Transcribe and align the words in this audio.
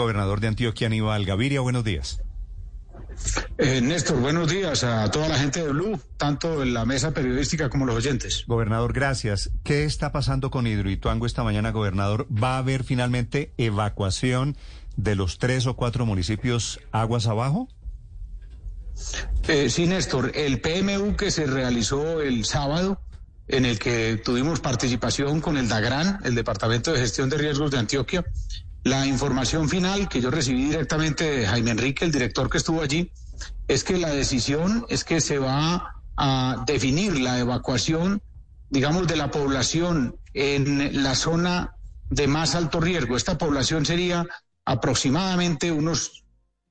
gobernador 0.00 0.40
de 0.40 0.48
Antioquia, 0.48 0.86
Aníbal 0.86 1.24
Gaviria. 1.24 1.60
Buenos 1.60 1.84
días. 1.84 2.22
Eh, 3.58 3.80
Néstor, 3.80 4.18
buenos 4.18 4.50
días 4.50 4.82
a 4.84 5.10
toda 5.10 5.28
la 5.28 5.38
gente 5.38 5.62
de 5.62 5.70
Blue, 5.70 6.00
tanto 6.16 6.62
en 6.62 6.72
la 6.72 6.86
mesa 6.86 7.12
periodística 7.12 7.68
como 7.68 7.84
los 7.84 7.96
oyentes. 7.96 8.44
Gobernador, 8.46 8.92
gracias. 8.92 9.50
¿Qué 9.62 9.84
está 9.84 10.12
pasando 10.12 10.50
con 10.50 10.66
Hidroituango 10.66 11.26
esta 11.26 11.44
mañana, 11.44 11.70
gobernador? 11.70 12.26
¿Va 12.30 12.54
a 12.54 12.58
haber 12.58 12.84
finalmente 12.84 13.52
evacuación 13.58 14.56
de 14.96 15.14
los 15.14 15.38
tres 15.38 15.66
o 15.66 15.76
cuatro 15.76 16.06
municipios 16.06 16.80
aguas 16.92 17.26
abajo? 17.26 17.68
Eh, 19.48 19.68
sí, 19.70 19.86
Néstor, 19.86 20.32
el 20.34 20.60
PMU 20.60 21.16
que 21.16 21.30
se 21.30 21.46
realizó 21.46 22.20
el 22.20 22.44
sábado, 22.44 23.00
en 23.48 23.64
el 23.66 23.78
que 23.78 24.20
tuvimos 24.24 24.60
participación 24.60 25.40
con 25.40 25.56
el 25.56 25.68
DAGRAN, 25.68 26.20
el 26.24 26.34
Departamento 26.34 26.92
de 26.92 27.00
Gestión 27.00 27.28
de 27.28 27.38
Riesgos 27.38 27.70
de 27.70 27.78
Antioquia, 27.78 28.24
la 28.84 29.06
información 29.06 29.68
final 29.68 30.08
que 30.08 30.20
yo 30.20 30.30
recibí 30.30 30.66
directamente 30.66 31.30
de 31.30 31.46
Jaime 31.46 31.72
Enrique, 31.72 32.04
el 32.04 32.12
director 32.12 32.48
que 32.48 32.58
estuvo 32.58 32.82
allí, 32.82 33.12
es 33.68 33.84
que 33.84 33.98
la 33.98 34.10
decisión 34.10 34.86
es 34.88 35.04
que 35.04 35.20
se 35.20 35.38
va 35.38 36.02
a 36.16 36.64
definir 36.66 37.18
la 37.20 37.38
evacuación, 37.38 38.22
digamos, 38.68 39.06
de 39.06 39.16
la 39.16 39.30
población 39.30 40.16
en 40.34 41.02
la 41.02 41.14
zona 41.14 41.74
de 42.08 42.26
más 42.26 42.54
alto 42.54 42.80
riesgo. 42.80 43.16
Esta 43.16 43.38
población 43.38 43.86
sería 43.86 44.26
aproximadamente 44.64 45.72
unos 45.72 46.24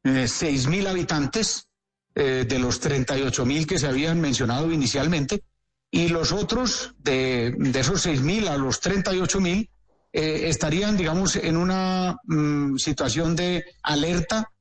eh, 0.03 0.28
seis 0.28 0.67
mil 0.67 0.88
habitantes 0.88 1.67
eh, 2.16 2.45
de 2.48 2.59
los 2.59 2.80
38 2.80 3.45
mil 3.45 3.67
que 3.67 3.80
se 3.80 3.88
habían 3.88 4.20
mencionado 4.22 4.72
inicialmente 4.72 5.44
y 5.91 6.09
los 6.09 6.31
otros 6.31 6.94
de, 7.00 7.55
de 7.58 7.80
esos 7.80 8.02
seis 8.02 8.22
mil 8.22 8.48
a 8.48 8.58
los 8.58 8.80
38 8.80 9.39
mil 9.39 9.70
eh, 10.12 10.49
estarían, 10.49 10.98
digamos, 10.98 11.36
en 11.36 11.58
una 11.58 12.17
mm, 12.23 12.77
situación 12.77 13.36
de 13.36 13.66
alerta, 13.84 14.52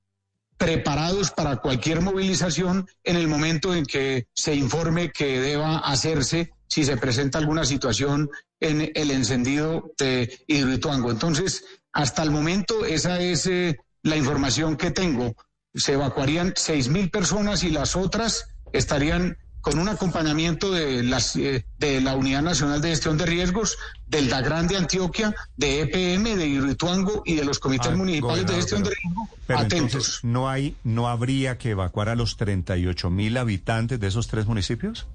preparados 0.56 1.30
para 1.30 1.56
cualquier 1.58 2.00
movilización 2.00 2.86
en 3.04 3.16
el 3.16 3.28
momento 3.28 3.74
en 3.74 3.86
que 3.86 4.26
se 4.34 4.54
informe 4.54 5.12
que 5.12 5.40
deba 5.40 5.78
hacerse 5.78 6.50
si 6.66 6.84
se 6.84 6.96
presenta 6.96 7.38
alguna 7.38 7.64
situación 7.64 8.28
en 8.60 8.90
el 8.94 9.10
encendido 9.10 9.92
de 9.96 10.44
Hidroituango. 10.48 11.10
Entonces, 11.10 11.64
hasta 11.92 12.22
el 12.22 12.30
momento, 12.30 12.84
esa 12.84 13.20
es 13.20 13.46
eh, 13.46 13.78
la 14.02 14.16
información 14.16 14.76
que 14.76 14.90
tengo. 14.90 15.34
Se 15.74 15.92
evacuarían 15.92 16.52
seis 16.56 16.88
mil 16.88 17.08
personas 17.08 17.62
y 17.62 17.70
las 17.70 17.94
otras 17.94 18.48
estarían 18.72 19.38
con 19.68 19.80
un 19.80 19.88
acompañamiento 19.90 20.72
de, 20.72 21.02
las, 21.02 21.36
eh, 21.36 21.66
de 21.78 22.00
la 22.00 22.16
Unidad 22.16 22.40
Nacional 22.40 22.80
de 22.80 22.88
Gestión 22.88 23.18
de 23.18 23.26
Riesgos, 23.26 23.76
del 24.06 24.30
DAGRAN 24.30 24.66
de 24.66 24.78
Antioquia, 24.78 25.34
de 25.58 25.82
EPM, 25.82 26.36
de 26.36 26.46
Irrituango 26.46 27.22
y 27.26 27.34
de 27.34 27.44
los 27.44 27.58
comités 27.58 27.88
ah, 27.92 27.96
municipales 27.96 28.46
de 28.46 28.54
gestión 28.54 28.82
de 28.82 28.90
riesgos. 28.90 29.28
Atentos. 29.48 30.20
¿no, 30.22 30.48
hay, 30.48 30.74
¿No 30.84 31.08
habría 31.08 31.58
que 31.58 31.70
evacuar 31.70 32.08
a 32.08 32.14
los 32.14 32.38
38 32.38 33.10
mil 33.10 33.36
habitantes 33.36 34.00
de 34.00 34.06
esos 34.06 34.26
tres 34.26 34.46
municipios? 34.46 35.06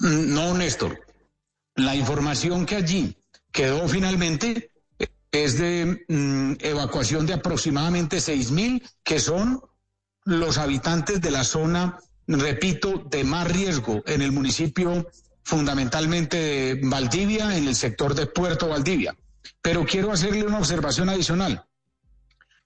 Mm, 0.00 0.34
no, 0.34 0.54
Néstor. 0.54 1.00
La 1.76 1.94
información 1.94 2.66
que 2.66 2.74
allí 2.74 3.16
quedó 3.52 3.86
finalmente 3.88 4.72
es 5.30 5.56
de 5.56 6.04
mm, 6.08 6.54
evacuación 6.58 7.26
de 7.26 7.34
aproximadamente 7.34 8.20
6 8.20 8.50
mil, 8.50 8.82
que 9.04 9.20
son 9.20 9.60
los 10.24 10.58
habitantes 10.58 11.20
de 11.20 11.30
la 11.30 11.44
zona 11.44 12.00
repito, 12.26 13.04
de 13.08 13.24
más 13.24 13.48
riesgo 13.48 14.02
en 14.06 14.22
el 14.22 14.32
municipio 14.32 15.08
fundamentalmente 15.42 16.36
de 16.36 16.80
Valdivia, 16.82 17.56
en 17.56 17.68
el 17.68 17.76
sector 17.76 18.14
de 18.14 18.26
Puerto 18.26 18.68
Valdivia. 18.68 19.16
Pero 19.62 19.84
quiero 19.84 20.12
hacerle 20.12 20.44
una 20.44 20.58
observación 20.58 21.08
adicional. 21.08 21.64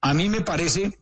A 0.01 0.15
mí 0.15 0.31
me 0.31 0.41
parece 0.41 0.99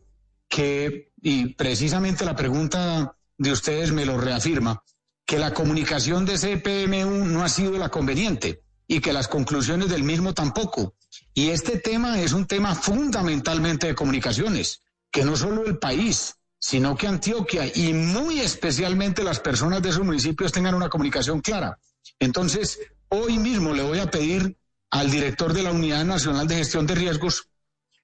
que, 0.49 1.13
y 1.21 1.53
precisamente 1.53 2.25
la 2.25 2.35
pregunta 2.35 3.15
de 3.37 3.51
ustedes 3.51 3.93
me 3.93 4.05
lo 4.05 4.17
reafirma, 4.17 4.83
que 5.25 5.39
la 5.39 5.53
comunicación 5.53 6.25
de 6.25 6.37
CPMU 6.37 7.25
no 7.25 7.43
ha 7.43 7.49
sido 7.49 7.77
la 7.77 7.89
conveniente 7.89 8.63
y 8.87 8.99
que 8.99 9.13
las 9.13 9.27
conclusiones 9.27 9.87
del 9.89 10.03
mismo 10.03 10.33
tampoco. 10.33 10.95
Y 11.33 11.49
este 11.49 11.77
tema 11.77 12.19
es 12.19 12.33
un 12.33 12.45
tema 12.45 12.75
fundamentalmente 12.75 13.87
de 13.87 13.95
comunicaciones, 13.95 14.81
que 15.11 15.23
no 15.23 15.37
solo 15.37 15.65
el 15.65 15.77
país, 15.77 16.35
sino 16.59 16.95
que 16.95 17.07
Antioquia 17.07 17.71
y 17.73 17.93
muy 17.93 18.39
especialmente 18.41 19.23
las 19.23 19.39
personas 19.39 19.81
de 19.81 19.89
esos 19.89 20.05
municipios 20.05 20.51
tengan 20.51 20.75
una 20.75 20.89
comunicación 20.89 21.41
clara. 21.41 21.79
Entonces, 22.19 22.79
hoy 23.07 23.39
mismo 23.39 23.73
le 23.73 23.83
voy 23.83 23.99
a 23.99 24.11
pedir 24.11 24.57
al 24.91 25.09
director 25.09 25.53
de 25.53 25.63
la 25.63 25.71
Unidad 25.71 26.03
Nacional 26.05 26.47
de 26.47 26.57
Gestión 26.57 26.85
de 26.85 26.95
Riesgos 26.95 27.47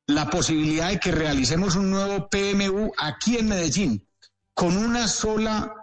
la 0.07 0.29
posibilidad 0.29 0.89
de 0.89 0.99
que 0.99 1.11
realicemos 1.11 1.75
un 1.75 1.89
nuevo 1.89 2.29
PMU 2.29 2.91
aquí 2.97 3.37
en 3.37 3.49
Medellín 3.49 4.07
con 4.53 4.77
una 4.77 5.07
sola, 5.07 5.73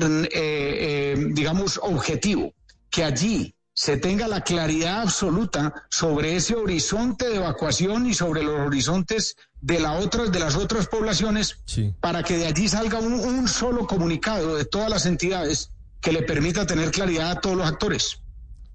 eh, 0.00 0.28
eh, 0.32 1.26
digamos, 1.32 1.78
objetivo, 1.82 2.54
que 2.88 3.04
allí 3.04 3.54
se 3.74 3.96
tenga 3.96 4.28
la 4.28 4.42
claridad 4.42 5.02
absoluta 5.02 5.74
sobre 5.90 6.36
ese 6.36 6.54
horizonte 6.54 7.28
de 7.28 7.36
evacuación 7.36 8.06
y 8.06 8.14
sobre 8.14 8.44
los 8.44 8.60
horizontes 8.60 9.36
de, 9.60 9.80
la 9.80 9.98
de 9.98 10.38
las 10.38 10.54
otras 10.54 10.86
poblaciones 10.86 11.58
para 12.00 12.22
que 12.22 12.38
de 12.38 12.46
allí 12.46 12.68
salga 12.68 13.00
un, 13.00 13.14
un, 13.14 13.48
solo 13.48 13.86
comunicado 13.86 14.54
de 14.56 14.64
todas 14.64 14.88
las 14.88 15.06
entidades 15.06 15.72
que 16.00 16.12
le 16.12 16.22
permita 16.22 16.66
tener 16.66 16.92
claridad 16.92 17.32
a 17.32 17.40
todos 17.40 17.56
los 17.56 17.66
actores. 17.66 18.20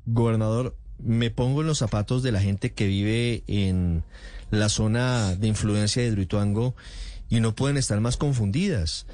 Gobernador, 0.06 0.76
me 0.98 1.32
pongo 1.32 1.62
en 1.62 1.68
los 1.68 1.78
zapatos 1.78 2.22
de 2.22 2.34
la 2.34 2.42
gente 2.42 2.74
que 2.74 2.88
vive 2.88 3.44
en 3.48 4.04
la 4.52 4.68
zona 4.68 5.36
de 5.36 5.48
influencia 5.48 6.02
de 6.02 6.10
Hidroituango 6.10 6.76
y 7.30 7.40
no 7.40 7.56
pueden 7.56 7.78
estar 7.78 8.00
más 8.02 8.18
confundidas. 8.18 9.06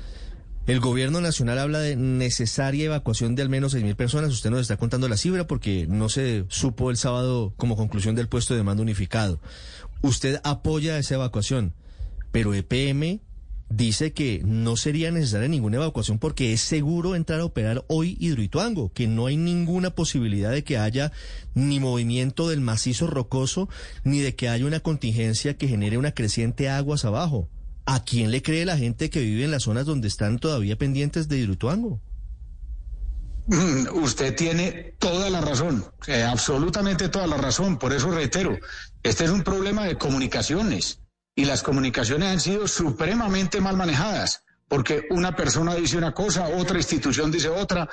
El 0.68 0.80
gobierno 0.80 1.22
nacional 1.22 1.59
habla 1.59 1.78
de 1.78 1.96
necesaria 1.96 2.86
evacuación 2.86 3.36
de 3.36 3.44
al 3.44 3.50
menos 3.50 3.76
6.000 3.76 3.96
personas. 3.96 4.31
Usted 4.31 4.50
nos 4.50 4.62
está 4.62 4.78
contando 4.78 5.08
la 5.08 5.16
cifra 5.16 5.46
porque 5.46 5.86
no 5.88 6.09
se 6.09 6.46
supo 6.48 6.90
el 6.90 6.98
sábado 6.98 7.53
como 7.56 7.76
conclusión 7.76 8.16
del 8.16 8.28
puesto 8.28 8.56
de 8.56 8.64
mando 8.64 8.81
unificado. 8.81 9.40
Usted 10.02 10.42
apoya 10.44 10.98
esa 10.98 11.16
evacuación, 11.16 11.76
pero 12.31 12.56
EPM 12.56 13.22
dice 13.70 14.12
que 14.14 14.42
no 14.44 14.76
sería 14.76 15.12
necesaria 15.12 15.48
ninguna 15.48 15.78
evacuación 15.78 16.18
porque 16.18 16.53
es 16.53 16.62
seguro 16.62 17.16
entrar 17.16 17.42
a 17.42 17.46
operar 17.46 17.86
hoy 17.88 18.18
Hidroituango, 18.20 18.92
que 18.92 19.06
no 19.06 19.28
hay 19.28 19.38
ninguna 19.38 19.92
posibilidad 19.92 20.50
de 20.50 20.64
que 20.64 20.80
haya 20.80 21.12
ni 21.53 21.80
movimiento 21.80 22.50
del 22.50 22.62
macizo 22.62 23.06
rocoso, 23.06 23.70
ni 24.03 24.20
de 24.20 24.36
que 24.36 24.50
haya 24.50 24.66
una 24.66 24.80
contingencia 24.80 25.58
que 25.58 25.68
genere 25.68 26.00
una 26.00 26.14
creciente 26.14 26.70
aguas 26.70 27.06
abajo. 27.06 27.50
¿A 27.85 28.03
quién 28.03 28.31
le 28.31 28.41
cree 28.41 28.66
la 28.66 28.78
gente 28.78 29.09
que 29.09 29.22
vive 29.22 29.44
en 29.44 29.51
las 29.51 29.63
zonas 29.63 29.85
donde 29.85 30.07
están 30.07 30.40
todavía 30.40 30.75
pendientes 30.75 31.28
de 31.28 31.38
Hidroituango? 31.38 32.01
Mm, 33.47 34.01
usted 34.01 34.35
tiene 34.35 34.96
toda 34.97 35.29
la 35.29 35.40
razón, 35.40 35.85
eh, 36.07 36.23
absolutamente 36.23 37.09
toda 37.09 37.28
la 37.28 37.38
razón. 37.38 37.78
Por 37.78 37.94
eso 37.94 38.09
reitero, 38.09 38.57
este 39.03 39.25
es 39.25 39.29
un 39.29 39.44
problema 39.44 39.85
de 39.85 39.97
comunicaciones 39.97 41.00
y 41.35 41.46
las 41.46 41.62
comunicaciones 41.62 42.29
han 42.29 42.40
sido 42.40 42.68
supremamente 42.68 43.62
mal 43.62 43.78
manejadas, 43.78 44.44
porque 44.67 45.06
una 45.12 45.35
persona 45.35 45.75
dice 45.75 45.97
una 45.97 46.13
cosa, 46.13 46.47
otra 46.47 46.78
institución 46.78 47.31
dice 47.31 47.50
otra. 47.50 47.88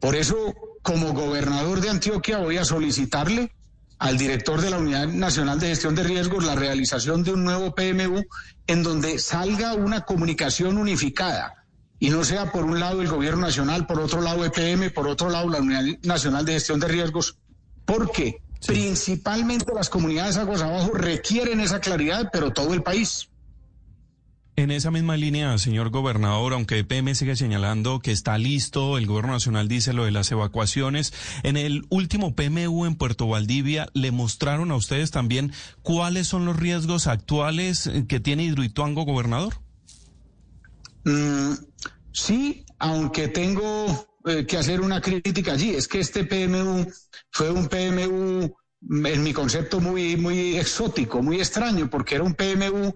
Por 0.00 0.16
eso, 0.16 0.52
como 0.82 1.12
gobernador 1.12 1.80
de 1.80 1.90
Antioquia, 1.90 2.38
voy 2.38 2.56
a 2.56 2.64
solicitarle 2.64 3.52
al 3.98 4.16
director 4.16 4.60
de 4.60 4.70
la 4.70 4.78
Unidad 4.78 5.08
Nacional 5.08 5.58
de 5.58 5.68
Gestión 5.68 5.94
de 5.94 6.04
Riesgos 6.04 6.44
la 6.44 6.54
realización 6.54 7.24
de 7.24 7.32
un 7.32 7.44
nuevo 7.44 7.74
PMU 7.74 8.22
en 8.66 8.82
donde 8.82 9.18
salga 9.18 9.74
una 9.74 10.02
comunicación 10.02 10.78
unificada 10.78 11.64
y 11.98 12.10
no 12.10 12.22
sea 12.22 12.52
por 12.52 12.64
un 12.64 12.78
lado 12.78 13.02
el 13.02 13.08
gobierno 13.08 13.42
nacional, 13.42 13.86
por 13.86 14.00
otro 14.00 14.20
lado 14.20 14.44
EPM, 14.44 14.92
por 14.92 15.08
otro 15.08 15.30
lado 15.30 15.48
la 15.48 15.58
Unidad 15.58 15.84
Nacional 16.02 16.44
de 16.44 16.52
Gestión 16.52 16.78
de 16.78 16.88
Riesgos, 16.88 17.38
porque 17.84 18.40
principalmente 18.66 19.72
las 19.74 19.88
comunidades 19.88 20.36
aguas 20.36 20.62
abajo 20.62 20.92
requieren 20.92 21.60
esa 21.60 21.80
claridad, 21.80 22.28
pero 22.32 22.52
todo 22.52 22.74
el 22.74 22.82
país. 22.82 23.28
En 24.58 24.72
esa 24.72 24.90
misma 24.90 25.16
línea, 25.16 25.56
señor 25.56 25.90
gobernador, 25.90 26.52
aunque 26.52 26.80
EPM 26.80 27.14
sigue 27.14 27.36
señalando 27.36 28.00
que 28.00 28.10
está 28.10 28.38
listo, 28.38 28.98
el 28.98 29.06
gobierno 29.06 29.34
nacional 29.34 29.68
dice 29.68 29.92
lo 29.92 30.04
de 30.04 30.10
las 30.10 30.32
evacuaciones, 30.32 31.12
en 31.44 31.56
el 31.56 31.86
último 31.90 32.34
PMU 32.34 32.84
en 32.84 32.96
Puerto 32.96 33.28
Valdivia, 33.28 33.88
¿le 33.94 34.10
mostraron 34.10 34.72
a 34.72 34.74
ustedes 34.74 35.12
también 35.12 35.52
cuáles 35.82 36.26
son 36.26 36.44
los 36.44 36.56
riesgos 36.56 37.06
actuales 37.06 37.88
que 38.08 38.18
tiene 38.18 38.42
Hidroituango, 38.42 39.04
gobernador? 39.04 39.54
Mm, 41.04 41.52
sí, 42.10 42.64
aunque 42.80 43.28
tengo 43.28 44.08
eh, 44.24 44.44
que 44.44 44.56
hacer 44.56 44.80
una 44.80 45.00
crítica 45.00 45.52
allí, 45.52 45.70
es 45.70 45.86
que 45.86 46.00
este 46.00 46.24
PMU 46.24 46.84
fue 47.30 47.52
un 47.52 47.68
PMU, 47.68 48.56
en 49.06 49.22
mi 49.22 49.32
concepto, 49.32 49.78
muy, 49.78 50.16
muy 50.16 50.56
exótico, 50.56 51.22
muy 51.22 51.36
extraño, 51.38 51.88
porque 51.88 52.16
era 52.16 52.24
un 52.24 52.34
PMU 52.34 52.92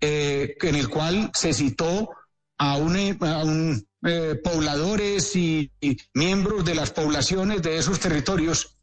eh, 0.00 0.56
en 0.60 0.74
el 0.74 0.88
cual 0.88 1.30
se 1.34 1.52
citó 1.52 2.10
a, 2.58 2.76
un, 2.76 2.96
eh, 4.06 4.40
pobladores 4.42 5.34
y, 5.36 5.70
miembros 6.14 6.64
de 6.64 6.74
las 6.74 6.90
poblaciones 6.90 7.62
de 7.62 7.78
esos 7.78 8.00
territorios. 8.00 8.76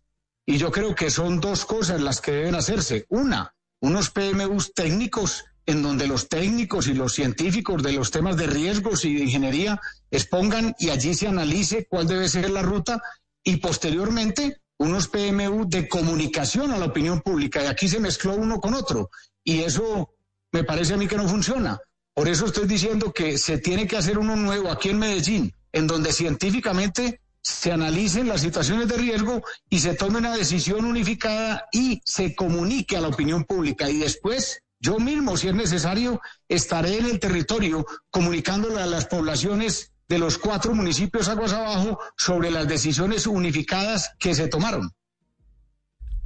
Y 0.46 0.58
yo 0.58 0.72
creo 0.72 0.96
que 0.96 1.10
son 1.10 1.40
dos 1.40 1.66
cosas 1.66 2.02
las 2.02 2.22
que 2.22 2.32
deben 2.32 2.56
hacerse. 2.56 3.06
Una, 3.10 3.54
unos 3.80 4.10
PMUs 4.10 4.74
técnicos 4.74 5.46
en 5.66 5.84
donde 5.84 6.08
los 6.08 6.28
técnicos 6.28 6.88
y 6.88 6.94
los 6.94 7.14
científicos 7.14 7.84
de 7.84 7.94
los 7.94 8.12
temas 8.12 8.36
de 8.36 8.48
riesgos 8.48 9.06
y 9.06 9.14
de 9.14 9.24
ingeniería 9.24 9.80
expongan 10.10 10.76
y 10.80 10.90
allí 10.90 11.14
se 11.14 11.28
analice 11.28 11.86
cuál 11.88 12.08
debe 12.08 12.28
ser 12.28 12.50
la 12.50 12.64
ruta 12.64 13.02
y 13.44 13.58
posteriormente 13.58 14.62
unos 14.78 15.08
PMU 15.08 15.70
de 15.70 15.88
comunicación 15.88 16.72
a 16.72 16.78
la 16.78 16.86
opinión 16.86 17.22
pública. 17.22 17.64
Y 17.64 17.68
aquí 17.68 17.88
se 17.88 18.00
mezcló 18.00 18.34
uno 18.34 18.60
con 18.60 18.74
otro 18.74 19.12
y 19.44 19.60
eso 19.60 20.16
me 20.52 20.64
parece 20.64 20.94
a 20.94 20.98
mí 20.98 21.08
que 21.08 21.18
no 21.18 21.28
funciona. 21.28 21.80
Por 22.14 22.28
eso 22.28 22.46
estoy 22.46 22.68
diciendo 22.68 23.14
que 23.14 23.38
se 23.38 23.58
tiene 23.58 23.88
que 23.88 23.98
hacer 23.98 24.18
uno 24.18 24.36
nuevo 24.36 24.70
aquí 24.70 24.90
en 24.90 25.00
Medellín, 25.00 25.54
en 25.72 25.88
donde 25.88 26.12
científicamente 26.12 27.22
se 27.42 27.72
analicen 27.72 28.28
las 28.28 28.42
situaciones 28.42 28.88
de 28.88 28.98
riesgo 28.98 29.42
y 29.70 29.80
se 29.80 29.96
tome 29.96 30.20
una 30.20 30.36
decisión 30.36 30.86
unificada 30.86 31.66
y 31.72 32.02
se 32.06 32.36
comunique 32.36 32.98
a 32.98 33.02
la 33.02 33.08
opinión 33.08 33.46
pública. 33.46 33.90
Y 33.90 34.00
después, 34.00 34.62
yo 34.80 35.00
mismo, 35.00 35.38
si 35.38 35.48
es 35.48 35.56
necesario, 35.56 36.22
estaré 36.48 36.98
en 36.98 37.06
el 37.06 37.20
territorio 37.20 37.86
comunicándole 38.10 38.82
a 38.82 38.86
las 38.86 39.06
poblaciones 39.06 39.94
de 40.08 40.20
los 40.20 40.38
cuatro 40.38 40.76
municipios 40.76 41.30
aguas 41.30 41.54
abajo 41.54 41.98
sobre 42.18 42.52
las 42.52 42.68
decisiones 42.68 43.26
unificadas 43.26 44.12
que 44.20 44.36
se 44.36 44.50
tomaron. 44.50 44.92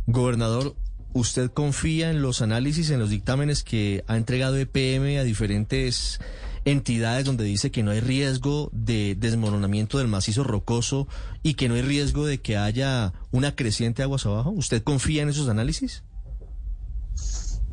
Gobernador, 0.08 0.76
¿usted 1.16 1.50
confía 1.50 2.12
en 2.12 2.22
los 2.22 2.42
análisis, 2.42 2.90
en 2.90 3.00
los 3.00 3.10
dictámenes 3.10 3.64
que 3.64 4.04
ha 4.06 4.18
entregado 4.18 4.58
EPM 4.58 5.18
a 5.18 5.24
diferentes 5.24 6.20
entidades 6.66 7.24
donde 7.24 7.46
dice 7.46 7.72
que 7.72 7.84
no 7.84 7.92
hay 7.92 8.02
riesgo 8.02 8.70
de 8.74 9.16
desmoronamiento 9.18 9.98
del 9.98 10.10
macizo 10.10 10.44
rocoso 10.44 11.08
y 11.42 11.54
que 11.54 11.70
no 11.70 11.76
hay 11.76 11.84
riesgo 11.84 12.26
de 12.26 12.42
que 12.42 12.58
haya 12.58 13.14
una 13.32 13.56
creciente 13.56 14.04
aguas 14.04 14.26
abajo? 14.26 14.50
¿Usted 14.50 14.84
confía 14.84 15.24
en 15.24 15.30
esos 15.30 15.48
análisis? 15.48 16.04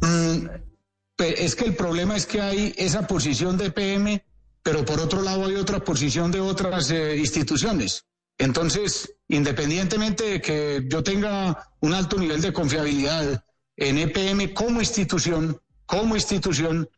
Mm, 0.03 0.47
es 1.19 1.57
que 1.57 1.65
el 1.65 1.75
problema 1.75 2.17
es 2.17 2.27
que 2.27 2.41
hay 2.41 2.73
esa 2.77 3.09
posición 3.09 3.59
de 3.59 3.67
EPM, 3.67 4.23
pero 4.63 4.85
por 4.85 5.01
otro 5.01 5.21
lado 5.21 5.47
hay 5.47 5.57
otra 5.57 5.83
posición 5.83 6.31
de 6.31 6.39
otras 6.39 6.93
eh, 6.93 7.17
instituciones. 7.17 8.05
Entonces, 8.43 9.15
independientemente 9.29 10.25
de 10.25 10.41
que 10.41 10.85
yo 10.89 11.01
tenga 11.05 11.71
un 11.79 11.95
alto 11.95 12.19
nivel 12.19 12.41
de 12.41 12.53
confiabilidad 12.53 13.45
en 13.77 13.99
EPM 13.99 14.53
como 14.53 14.81
institución, 14.81 15.61
como 15.87 16.17
institución, 16.17 16.91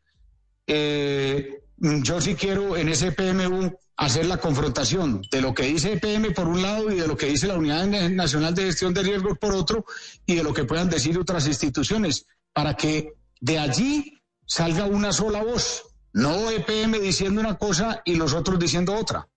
eh, 0.67 1.61
yo 1.77 2.19
sí 2.23 2.35
quiero 2.35 2.79
en 2.79 2.89
ese 2.89 3.13
PMU 3.13 3.77
hacer 3.95 4.25
la 4.25 4.39
confrontación 4.39 5.21
de 5.31 5.43
lo 5.43 5.53
que 5.53 5.65
dice 5.65 5.93
EPM 5.93 6.33
por 6.33 6.49
un 6.49 6.63
lado 6.63 6.91
y 6.91 6.99
de 6.99 7.07
lo 7.07 7.15
que 7.15 7.27
dice 7.27 7.47
la 7.47 7.59
Unidad 7.59 7.89
Nacional 8.09 8.55
de 8.55 8.65
Gestión 8.65 8.95
de 8.95 9.03
Riesgos 9.03 9.37
por 9.37 9.53
otro 9.53 9.85
y 10.25 10.37
de 10.37 10.45
lo 10.45 10.55
que 10.55 10.65
puedan 10.65 10.89
decir 10.89 11.19
otras 11.19 11.47
instituciones, 11.47 12.25
para 12.55 12.73
que 12.73 13.13
de 13.43 13.59
allí 13.59 14.19
salga 14.47 14.87
una 14.87 15.13
sola 15.13 15.43
voz, 15.43 15.83
no 16.15 16.51
EPM 16.51 17.03
diciendo 17.03 17.43
una 17.43 17.59
cosa 17.59 18.01
y 18.07 18.15
los 18.15 18.33
otros 18.33 18.59
diciendo 18.59 18.95
otra. 18.95 19.29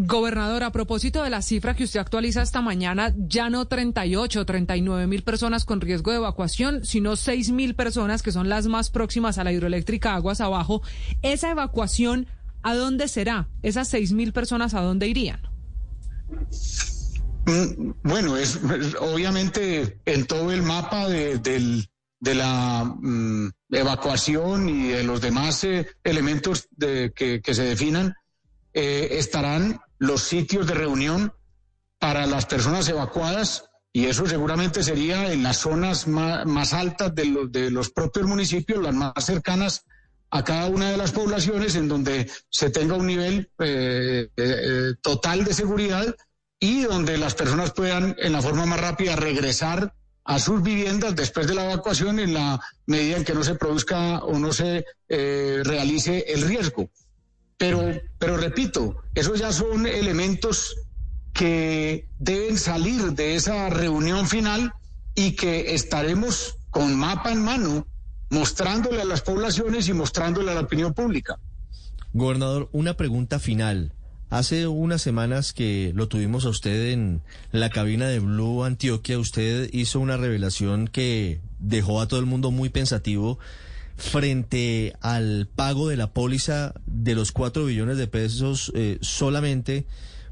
Gobernador, 0.00 0.62
a 0.62 0.70
propósito 0.70 1.24
de 1.24 1.30
la 1.30 1.42
cifra 1.42 1.74
que 1.74 1.82
usted 1.82 1.98
actualiza 1.98 2.40
esta 2.40 2.60
mañana, 2.60 3.12
ya 3.16 3.50
no 3.50 3.66
38, 3.66 4.46
39 4.46 5.08
mil 5.08 5.24
personas 5.24 5.64
con 5.64 5.80
riesgo 5.80 6.12
de 6.12 6.18
evacuación, 6.18 6.84
sino 6.84 7.16
6 7.16 7.50
mil 7.50 7.74
personas 7.74 8.22
que 8.22 8.30
son 8.30 8.48
las 8.48 8.68
más 8.68 8.90
próximas 8.90 9.38
a 9.38 9.44
la 9.44 9.50
hidroeléctrica 9.50 10.14
Aguas 10.14 10.40
Abajo. 10.40 10.82
¿Esa 11.22 11.50
evacuación 11.50 12.28
a 12.62 12.76
dónde 12.76 13.08
será? 13.08 13.48
¿Esas 13.64 13.88
6 13.88 14.12
mil 14.12 14.32
personas 14.32 14.72
a 14.74 14.82
dónde 14.82 15.08
irían? 15.08 15.40
Mm, 17.46 17.90
bueno, 18.04 18.36
es, 18.36 18.60
obviamente 19.00 19.98
en 20.06 20.26
todo 20.26 20.52
el 20.52 20.62
mapa 20.62 21.08
de, 21.08 21.88
la 22.20 22.84
mm, 22.84 23.48
evacuación 23.72 24.68
y 24.68 24.90
de 24.90 25.02
los 25.02 25.20
demás 25.20 25.64
eh, 25.64 25.88
elementos 26.04 26.68
que, 26.78 27.42
se 27.44 27.62
definan, 27.64 28.14
eh, 28.72 29.08
estarán 29.18 29.80
los 29.98 30.22
sitios 30.22 30.66
de 30.66 30.74
reunión 30.74 31.32
para 31.98 32.26
las 32.26 32.46
personas 32.46 32.88
evacuadas 32.88 33.64
y 33.92 34.06
eso 34.06 34.26
seguramente 34.26 34.82
sería 34.82 35.32
en 35.32 35.42
las 35.42 35.58
zonas 35.58 36.06
más, 36.06 36.72
altas 36.72 37.14
de 37.14 37.24
los, 37.24 37.50
de 37.50 37.70
los 37.70 37.90
propios 37.90 38.26
municipios, 38.26 38.82
las 38.82 38.94
más 38.94 39.12
cercanas 39.24 39.84
a 40.30 40.44
cada 40.44 40.66
una 40.66 40.90
de 40.90 40.96
las 40.96 41.12
poblaciones, 41.12 41.74
en 41.74 41.88
donde 41.88 42.30
se 42.50 42.70
tenga 42.70 42.94
un 42.94 43.06
nivel 43.06 43.50
eh, 43.58 44.28
eh, 44.36 44.94
total 45.00 45.44
de 45.44 45.54
seguridad 45.54 46.14
y 46.60 46.82
donde 46.82 47.16
las 47.16 47.34
personas 47.34 47.72
puedan 47.72 48.14
en 48.18 48.32
la 48.32 48.42
forma 48.42 48.66
más 48.66 48.80
rápida 48.80 49.16
regresar 49.16 49.94
a 50.24 50.38
sus 50.38 50.62
viviendas 50.62 51.16
después 51.16 51.46
de 51.46 51.54
la 51.54 51.64
evacuación 51.64 52.20
en 52.20 52.34
la 52.34 52.60
medida 52.86 53.16
en 53.16 53.24
que 53.24 53.32
no 53.32 53.42
se 53.42 53.54
produzca 53.54 54.18
o 54.18 54.38
no 54.38 54.52
se 54.52 54.84
eh, 55.08 55.62
realice 55.64 56.26
el 56.28 56.42
riesgo. 56.42 56.90
Pero, 57.58 57.90
pero 58.18 58.36
repito, 58.36 59.02
esos 59.14 59.40
ya 59.40 59.52
son 59.52 59.86
elementos 59.86 60.76
que 61.32 62.08
deben 62.18 62.56
salir 62.56 63.12
de 63.12 63.34
esa 63.34 63.68
reunión 63.68 64.28
final 64.28 64.72
y 65.16 65.32
que 65.32 65.74
estaremos 65.74 66.56
con 66.70 66.96
mapa 66.96 67.32
en 67.32 67.42
mano 67.42 67.86
mostrándole 68.30 69.02
a 69.02 69.04
las 69.04 69.22
poblaciones 69.22 69.88
y 69.88 69.92
mostrándole 69.92 70.52
a 70.52 70.54
la 70.54 70.60
opinión 70.60 70.94
pública. 70.94 71.40
Gobernador, 72.12 72.68
una 72.72 72.94
pregunta 72.94 73.40
final. 73.40 73.92
Hace 74.30 74.66
unas 74.66 75.00
semanas 75.02 75.52
que 75.52 75.92
lo 75.94 76.06
tuvimos 76.06 76.44
a 76.44 76.50
usted 76.50 76.92
en 76.92 77.22
la 77.50 77.70
cabina 77.70 78.08
de 78.08 78.20
Blue 78.20 78.62
Antioquia, 78.62 79.18
usted 79.18 79.70
hizo 79.72 80.00
una 80.00 80.16
revelación 80.16 80.86
que 80.86 81.40
dejó 81.58 82.00
a 82.00 82.08
todo 82.08 82.20
el 82.20 82.26
mundo 82.26 82.50
muy 82.50 82.68
pensativo 82.68 83.38
frente 83.98 84.94
al 85.00 85.48
pago 85.54 85.88
de 85.88 85.96
la 85.96 86.12
póliza 86.12 86.72
de 86.86 87.16
los 87.16 87.32
cuatro 87.32 87.64
billones 87.64 87.98
de 87.98 88.06
pesos 88.06 88.72
eh, 88.74 88.96
solamente 89.02 89.86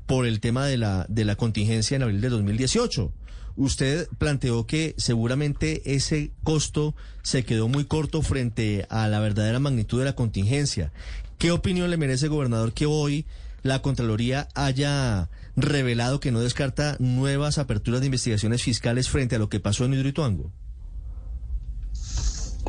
por 0.07 0.25
el 0.25 0.41
tema 0.41 0.67
de 0.67 0.79
la, 0.79 1.05
de 1.09 1.25
la 1.25 1.35
contingencia 1.35 1.97
en 1.97 2.05
abril 2.05 2.21
de 2.21 2.29
2018. 2.29 3.13
Usted 3.57 4.09
planteó 4.19 4.67
que 4.67 4.95
seguramente 4.99 5.95
ese 5.97 6.31
costo 6.45 6.95
se 7.23 7.45
quedó 7.45 7.69
muy 7.69 7.85
corto 7.85 8.23
frente 8.23 8.87
a 8.89 9.09
la 9.09 9.19
verdadera 9.19 9.59
magnitud 9.59 9.99
de 9.99 10.05
la 10.05 10.15
contingencia. 10.15 10.93
¿Qué 11.39 11.51
opinión 11.51 11.91
le 11.91 11.97
merece, 11.97 12.29
gobernador, 12.29 12.73
que 12.73 12.87
hoy 12.87 13.27
la 13.63 13.83
Contraloría 13.83 14.49
haya 14.55 15.29
revelado 15.57 16.21
que 16.21 16.31
no 16.31 16.41
descarta 16.41 16.97
nuevas 17.01 17.59
aperturas 17.59 18.01
de 18.01 18.07
investigaciones 18.07 18.63
fiscales 18.63 19.09
frente 19.09 19.37
a 19.37 19.39
lo 19.41 19.49
que 19.49 19.59
pasó 19.59 19.87
en 19.87 19.95
Hidroituango? 19.95 20.53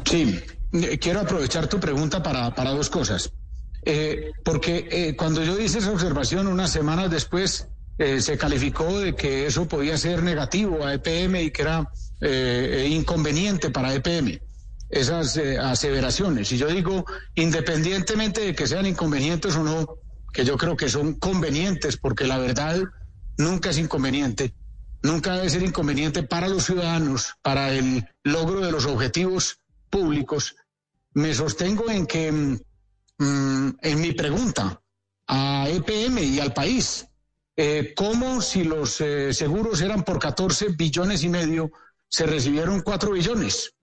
Sí, 0.06 0.40
quiero 1.00 1.22
aprovechar 1.22 1.68
tu 1.68 1.80
pregunta 1.80 2.22
para, 2.22 2.54
para 2.54 2.72
dos 2.72 2.90
cosas. 2.90 3.32
Eh, 3.84 4.32
porque 4.44 4.88
eh, 4.92 5.16
cuando 5.16 5.44
yo 5.44 5.58
hice 5.60 5.80
esa 5.80 5.92
observación 5.92 6.48
unas 6.48 6.72
semanas 6.72 7.10
después, 7.10 7.68
se 7.98 8.38
calificó 8.38 9.00
de 9.00 9.16
que 9.16 9.48
eso 9.48 9.68
podía 9.68 9.98
ser 9.98 10.22
negativo 10.22 10.86
a 10.86 10.94
EPM 10.94 11.42
y 11.42 11.50
que 11.50 11.64
era 11.64 11.92
inconveniente 12.86 13.72
para 13.72 13.92
EPM, 13.92 14.40
esas 14.88 15.36
aseveraciones. 15.36 16.52
Y 16.52 16.60
yo 16.60 16.68
digo, 16.68 17.06
independientemente 17.34 18.42
de 18.42 18.54
que 18.54 18.68
sean 18.68 18.86
inconvenientes 18.86 19.56
o 19.56 19.64
no, 19.64 19.98
que 20.32 20.46
yo 20.46 20.58
creo 20.58 20.78
que 20.78 20.90
son 20.90 21.16
convenientes, 21.16 21.98
porque 21.98 22.26
la 22.26 22.38
verdad 22.38 22.78
nunca 23.38 23.72
es 23.72 23.80
inconveniente, 23.80 24.54
nunca 25.02 25.34
debe 25.34 25.50
ser 25.50 25.64
inconveniente 25.64 26.22
para 26.22 26.48
los 26.48 26.66
ciudadanos, 26.66 27.34
para 27.42 27.74
el 27.74 28.08
logro 28.24 28.62
de 28.62 28.72
los 28.72 28.86
objetivos 28.86 29.60
públicos, 29.90 30.56
me 31.14 31.34
sostengo 31.34 31.90
en 31.90 32.06
que 32.06 32.32
mm, 32.32 33.70
en 33.82 34.02
mi 34.02 34.12
pregunta 34.14 34.82
a 35.28 35.68
EPM 35.70 36.20
y 36.24 36.40
al 36.40 36.54
país, 36.54 37.08
eh, 37.56 37.94
¿cómo 37.96 38.42
si 38.42 38.64
los 38.64 39.02
eh, 39.02 39.34
seguros 39.34 39.82
eran 39.82 40.04
por 40.04 40.20
14 40.20 40.70
billones 40.78 41.24
y 41.24 41.30
medio, 41.30 41.72
se 42.08 42.26
recibieron 42.26 42.82
4 42.82 43.12
billones? 43.12 43.74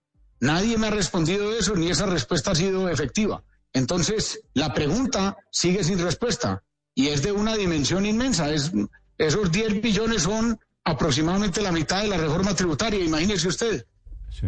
Nadie 0.40 0.78
me 0.78 0.87
ha 0.87 0.90
respondido 0.90 1.52
eso, 1.54 1.75
ni 1.75 1.90
esa 1.90 2.06
respuesta 2.06 2.52
ha 2.52 2.54
sido 2.54 2.88
efectiva. 2.88 3.42
Entonces, 3.73 4.40
la 4.54 4.73
pregunta 4.73 5.37
sigue 5.50 5.82
sin 5.82 5.99
respuesta 5.99 6.62
y 6.94 7.08
es 7.08 7.23
de 7.23 7.32
una 7.32 7.56
dimensión 7.56 8.06
inmensa. 8.06 8.52
Es, 8.52 8.70
esos 9.18 9.50
10 9.50 9.82
billones 9.82 10.23
son 10.23 10.58
aproximadamente 10.84 11.61
la 11.61 11.73
mitad 11.73 12.02
de 12.02 12.08
la 12.08 12.16
reforma 12.16 12.54
tributaria, 12.54 13.04
imagínese 13.04 13.49
usted. 13.49 13.87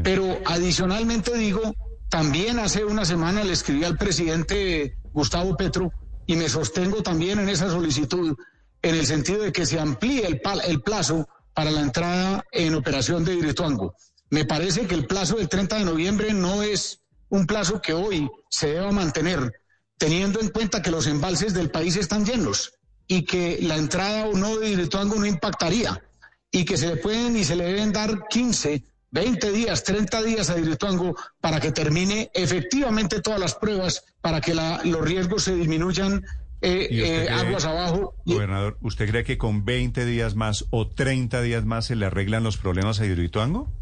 Pero 0.02 0.38
adicionalmente 0.47 1.37
digo, 1.37 1.75
también 2.09 2.59
hace 2.59 2.85
una 2.85 3.05
semana 3.05 3.45
le 3.45 3.52
escribí 3.52 3.85
al 3.85 3.97
presidente 3.97 4.97
Gustavo 5.12 5.57
Petro 5.57 5.93
y 6.26 6.37
me 6.37 6.49
sostengo 6.49 7.02
también 7.02 7.38
en 7.38 7.49
esa 7.49 7.71
solicitud 7.71 8.37
en 8.83 8.95
el 8.95 9.07
sentido 9.07 9.43
de 9.43 9.52
que 9.52 9.66
se 9.66 9.81
amplíe 9.81 10.26
el, 10.26 10.40
el 10.66 10.83
plazo 10.83 11.28
para 11.55 11.71
la 11.71 11.81
entrada 11.81 12.45
en 12.52 12.75
operación 12.75 13.25
de 13.25 13.35
Hidroituango. 13.35 13.95
Me 14.31 14.45
parece 14.45 14.87
que 14.87 14.95
el 14.95 15.07
plazo 15.07 15.37
del 15.37 15.49
30 15.49 15.78
de 15.78 15.85
noviembre 15.85 16.33
no 16.33 16.62
es 16.62 17.00
un 17.28 17.47
plazo 17.47 17.81
que 17.81 17.93
hoy 17.93 18.28
se 18.50 18.69
deba 18.69 18.93
mantener, 18.93 19.52
teniendo 19.99 20.40
en 20.40 20.49
cuenta 20.49 20.83
que 20.83 20.90
los 20.90 21.07
embalses 21.07 21.55
del 21.55 21.71
país 21.71 21.97
están 21.97 22.25
llenos 22.25 22.73
y 23.09 23.25
que 23.25 23.59
la 23.62 23.76
entrada 23.76 24.26
o 24.26 24.35
no 24.35 24.59
de 24.59 24.71
Hidroituango 24.71 25.16
no 25.16 25.26
impactaría 25.26 26.02
y 26.50 26.64
que 26.64 26.76
se 26.76 26.88
le 26.88 26.97
pueden 26.97 27.37
y 27.37 27.45
se 27.45 27.57
le 27.57 27.64
deben 27.64 27.93
dar 27.93 28.26
15 28.28 28.85
20 29.16 29.50
días, 29.50 29.82
30 29.82 30.23
días 30.23 30.50
a 30.50 30.58
Hidroituango 30.58 31.16
para 31.40 31.58
que 31.58 31.73
termine 31.73 32.30
efectivamente 32.35 33.23
todas 33.23 33.40
las 33.40 33.54
pruebas, 33.54 34.04
para 34.20 34.42
que 34.42 34.54
la, 34.54 34.82
los 34.85 35.00
riesgos 35.00 35.44
se 35.44 35.54
disminuyan 35.54 36.23
eh, 36.61 36.88
eh, 36.90 37.28
aguas 37.30 37.64
abajo. 37.64 38.14
Gobernador, 38.26 38.76
¿usted 38.82 39.08
cree 39.08 39.25
que 39.25 39.38
con 39.38 39.64
20 39.64 40.04
días 40.04 40.35
más 40.35 40.66
o 40.68 40.88
30 40.88 41.40
días 41.40 41.64
más 41.64 41.87
se 41.87 41.96
le 41.96 42.04
arreglan 42.04 42.42
los 42.42 42.58
problemas 42.58 43.00
a 43.00 43.06
Hidroituango? 43.06 43.73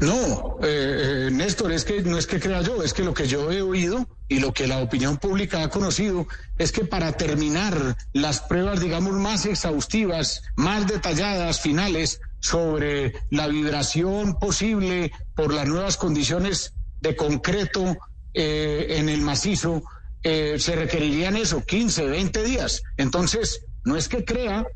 No, 0.00 0.58
eh, 0.62 1.30
Néstor, 1.32 1.72
es 1.72 1.84
que 1.84 2.02
no 2.02 2.16
es 2.16 2.26
que 2.28 2.38
crea 2.38 2.62
yo, 2.62 2.80
es 2.82 2.92
que 2.92 3.02
lo 3.02 3.12
que 3.12 3.26
yo 3.26 3.50
he 3.50 3.60
oído 3.60 4.08
y 4.28 4.38
lo 4.38 4.52
que 4.52 4.68
la 4.68 4.78
opinión 4.78 5.16
pública 5.16 5.62
ha 5.62 5.68
conocido 5.68 6.28
es 6.58 6.70
que 6.70 6.84
para 6.84 7.12
terminar 7.12 7.96
las 8.12 8.40
pruebas, 8.40 8.80
digamos, 8.80 9.14
más 9.14 9.46
exhaustivas, 9.46 10.42
más 10.54 10.86
detalladas, 10.86 11.60
finales, 11.60 12.20
sobre 12.44 13.14
la 13.30 13.48
vibración 13.48 14.34
posible 14.38 15.10
por 15.34 15.54
las 15.54 15.66
nuevas 15.66 15.96
condiciones 15.96 16.74
de 17.00 17.16
concreto 17.16 17.96
eh, 18.34 18.98
en 18.98 19.08
el 19.08 19.22
macizo, 19.22 19.82
eh, 20.22 20.56
se 20.58 20.76
requerirían 20.76 21.38
eso, 21.38 21.64
15, 21.64 22.04
20 22.04 22.44
días. 22.44 22.82
Entonces, 22.98 23.64
no 23.84 23.96
es 23.96 24.10
que 24.10 24.26
crea, 24.26 24.66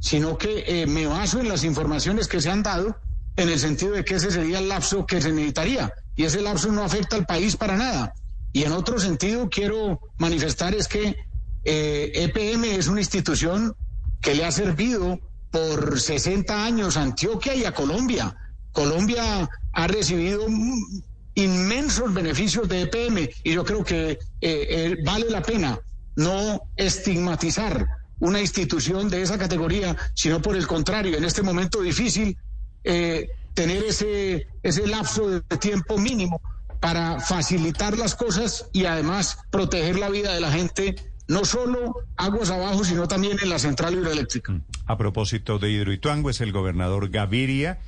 sino 0.00 0.38
que 0.38 0.64
eh, 0.66 0.86
me 0.86 1.06
baso 1.06 1.38
en 1.38 1.50
las 1.50 1.64
informaciones 1.64 2.28
que 2.28 2.40
se 2.40 2.48
han 2.48 2.62
dado 2.62 2.96
en 3.36 3.50
el 3.50 3.58
sentido 3.58 3.92
de 3.92 4.06
que 4.06 4.14
ese 4.14 4.30
sería 4.30 4.58
el 4.58 4.70
lapso 4.70 5.04
que 5.04 5.20
se 5.20 5.32
necesitaría. 5.32 5.92
Y 6.16 6.24
ese 6.24 6.40
lapso 6.40 6.72
no 6.72 6.82
afecta 6.82 7.16
al 7.16 7.26
país 7.26 7.58
para 7.58 7.76
nada. 7.76 8.14
Y 8.54 8.62
en 8.62 8.72
otro 8.72 8.98
sentido 8.98 9.50
quiero 9.50 10.00
manifestar 10.16 10.74
es 10.74 10.88
que 10.88 11.14
EPM 11.62 12.64
e 12.64 12.76
es 12.76 12.88
una 12.88 13.00
institución 13.00 13.76
que 14.22 14.34
le 14.34 14.46
ha 14.46 14.50
servido 14.50 15.20
por 15.52 16.00
60 16.00 16.64
años 16.64 16.96
Antioquia 16.96 17.54
y 17.54 17.64
a 17.64 17.72
Colombia. 17.72 18.34
Colombia 18.72 19.48
ha 19.72 19.86
recibido 19.86 20.46
inmensos 21.34 22.12
beneficios 22.12 22.68
de 22.68 22.82
EPM 22.82 23.28
y 23.44 23.52
yo 23.52 23.64
creo 23.64 23.84
que 23.84 24.10
eh, 24.12 24.18
eh, 24.40 24.96
vale 25.04 25.30
la 25.30 25.42
pena 25.42 25.78
no 26.16 26.62
estigmatizar 26.76 27.86
una 28.18 28.40
institución 28.40 29.08
de 29.08 29.22
esa 29.22 29.38
categoría, 29.38 29.96
sino 30.14 30.42
por 30.42 30.56
el 30.56 30.66
contrario, 30.66 31.16
en 31.16 31.24
este 31.24 31.42
momento 31.42 31.80
difícil, 31.80 32.36
tener 32.82 33.84
ese, 33.84 34.48
ese 34.62 34.86
lapso 34.86 35.28
de 35.28 35.40
tiempo 35.58 35.98
mínimo 35.98 36.40
para 36.82 37.20
facilitar 37.20 37.96
las 37.96 38.16
cosas 38.16 38.66
y 38.72 38.86
además 38.86 39.38
proteger 39.50 40.00
la 40.00 40.10
vida 40.10 40.34
de 40.34 40.40
la 40.40 40.50
gente, 40.50 40.96
no 41.28 41.44
solo 41.44 41.94
aguas 42.16 42.50
abajo, 42.50 42.84
sino 42.84 43.08
también 43.08 43.38
en 43.42 43.48
la 43.48 43.58
central 43.58 43.94
hidroeléctrica. 43.94 44.60
A 44.86 44.98
propósito 44.98 45.58
de 45.58 45.70
Hidroituango, 45.70 46.30
es 46.30 46.40
el 46.40 46.52
gobernador 46.52 47.08
Gaviria. 47.10 47.80